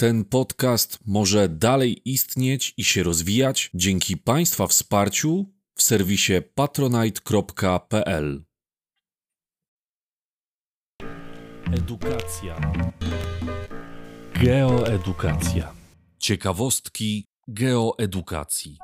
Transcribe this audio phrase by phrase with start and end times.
[0.00, 8.44] Ten podcast może dalej istnieć i się rozwijać dzięki Państwa wsparciu w serwisie patronite.pl.
[11.72, 12.72] Edukacja.
[14.34, 15.72] Geoedukacja.
[16.18, 18.78] Ciekawostki geoedukacji.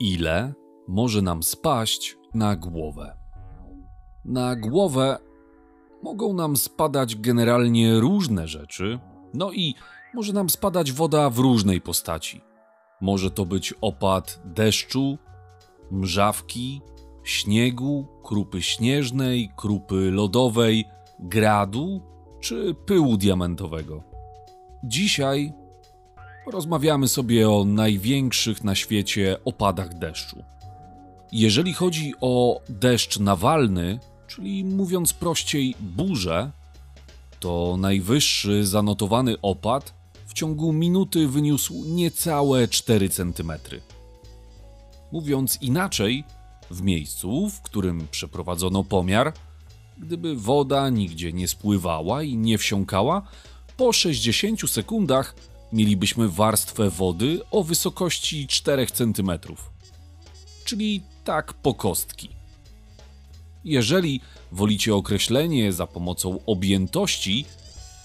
[0.00, 0.54] Ile
[0.88, 3.16] może nam spaść na głowę?
[4.24, 5.18] Na głowę
[6.02, 8.98] mogą nam spadać generalnie różne rzeczy,
[9.34, 9.74] no i
[10.14, 12.40] może nam spadać woda w różnej postaci.
[13.00, 15.18] Może to być opad deszczu,
[15.90, 16.80] mrzawki,
[17.24, 20.84] śniegu, krupy śnieżnej, krupy lodowej,
[21.18, 22.02] gradu
[22.40, 24.02] czy pyłu diamentowego.
[24.84, 25.52] Dzisiaj
[26.44, 30.44] porozmawiamy sobie o największych na świecie opadach deszczu.
[31.32, 36.50] Jeżeli chodzi o deszcz nawalny, czyli mówiąc prościej burzę,
[37.40, 39.94] to najwyższy zanotowany opad
[40.26, 43.52] w ciągu minuty wyniósł niecałe 4 cm.
[45.12, 46.24] Mówiąc inaczej,
[46.70, 49.32] w miejscu, w którym przeprowadzono pomiar,
[49.98, 53.22] gdyby woda nigdzie nie spływała i nie wsiąkała,
[53.76, 55.34] po 60 sekundach
[55.72, 59.30] mielibyśmy warstwę wody o wysokości 4 cm.
[60.64, 62.28] Czyli tak po kostki.
[63.64, 64.20] Jeżeli
[64.52, 67.44] wolicie określenie za pomocą objętości,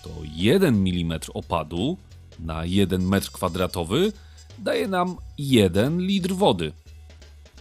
[0.03, 1.97] to 1 mm opadu
[2.39, 4.11] na 1 m2
[4.59, 6.73] daje nam 1 litr wody.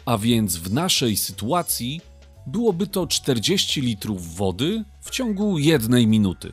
[0.05, 2.01] A więc w naszej sytuacji
[2.47, 6.53] byłoby to 40 litrów wody w ciągu jednej minuty,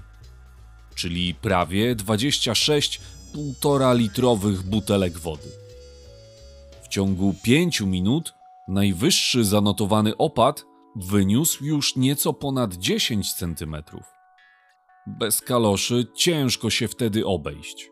[0.96, 3.02] czyli prawie 26
[3.36, 5.50] 1,5 litrowych butelek wody.
[6.84, 8.39] W ciągu 5 minut
[8.70, 13.76] najwyższy zanotowany opad wyniósł już nieco ponad 10 cm.
[15.08, 17.92] Bez kaloszy ciężko się wtedy obejść.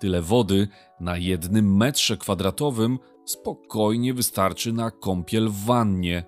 [0.00, 0.68] Tyle wody
[1.00, 6.24] na jednym metrze kwadratowym spokojnie wystarczy na kąpiel w wannie,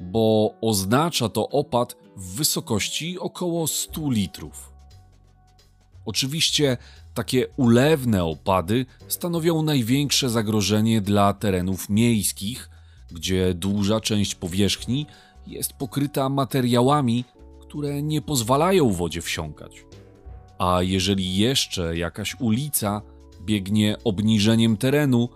[0.00, 4.72] bo oznacza to opad w wysokości około 100 litrów.
[6.06, 6.76] Oczywiście
[7.14, 12.70] takie ulewne opady stanowią największe zagrożenie dla terenów miejskich,
[13.12, 15.06] gdzie duża część powierzchni
[15.46, 17.24] jest pokryta materiałami,
[17.60, 19.84] które nie pozwalają wodzie wsiąkać.
[20.58, 23.02] A jeżeli jeszcze jakaś ulica
[23.40, 25.28] biegnie obniżeniem terenu,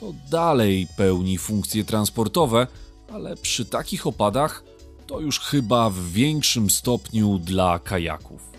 [0.00, 2.66] to dalej pełni funkcje transportowe,
[3.12, 4.64] ale przy takich opadach
[5.06, 8.52] to już chyba w większym stopniu dla kajaków.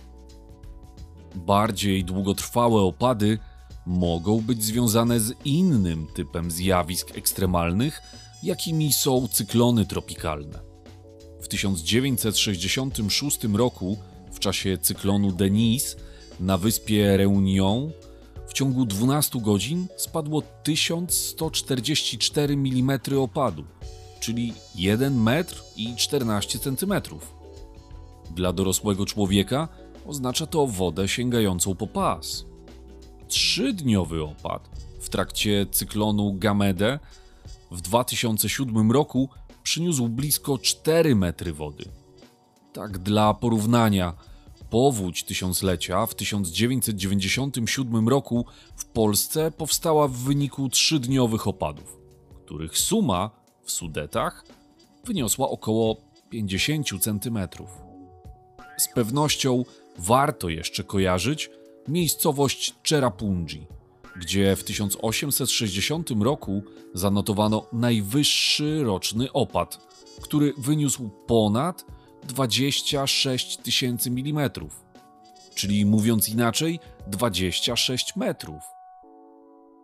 [1.36, 3.40] Bardziej długotrwałe opady
[3.86, 8.02] mogą być związane z innym typem zjawisk ekstremalnych,
[8.46, 10.60] jakimi są cyklony tropikalne.
[11.42, 13.98] W 1966 roku,
[14.34, 15.98] w czasie cyklonu Denise,
[16.40, 17.92] na wyspie Reunion,
[18.48, 23.64] w ciągu 12 godzin spadło 1144 mm opadu,
[24.20, 26.94] czyli 1 metr i 14 cm.
[28.36, 29.68] Dla dorosłego człowieka
[30.06, 32.46] oznacza to wodę sięgającą po pas.
[33.28, 34.70] Trzydniowy opad
[35.00, 37.00] w trakcie cyklonu Gamede
[37.76, 39.30] w 2007 roku
[39.64, 41.86] przyniósł blisko 4 metry wody.
[42.74, 44.14] Tak dla porównania,
[44.70, 51.98] powódź tysiąclecia w 1997 roku w Polsce powstała w wyniku trzydniowych opadów,
[52.46, 53.32] których suma
[53.64, 54.46] w Sudetach
[55.06, 55.98] wyniosła około
[56.30, 57.40] 50 cm.
[58.78, 59.66] Z pewnością
[59.98, 61.50] warto jeszcze kojarzyć
[61.88, 63.68] miejscowość Cherrapunji,
[64.16, 69.88] gdzie w 1860 roku zanotowano najwyższy roczny opad,
[70.22, 71.86] który wyniósł ponad
[72.24, 74.50] 26 tysięcy mm,
[75.56, 78.64] czyli mówiąc inaczej, 26 metrów.